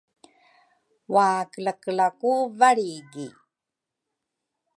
Wakelakela 1.13 2.07
ku 2.19 2.31
valrigi 2.59 3.27